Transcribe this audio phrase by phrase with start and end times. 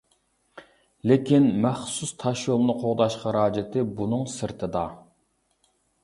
[1.09, 4.83] لېكىن، مەخسۇس تاشيولنى قوغداش خىراجىتى بۇنىڭ سىرتىدا.